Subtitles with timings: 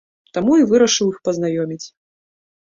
[0.37, 1.83] Таму і вырашыў іх пазнаёміць.